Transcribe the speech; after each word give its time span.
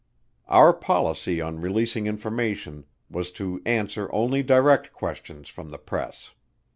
Our 0.47 0.73
policy 0.73 1.41
on 1.41 1.61
releasing 1.61 2.07
information 2.07 2.85
was 3.07 3.29
to 3.33 3.61
answer 3.67 4.09
only 4.11 4.41
direct 4.41 4.91
questions 4.93 5.47
from 5.47 5.69
the 5.69 5.77
press. 5.77 6.31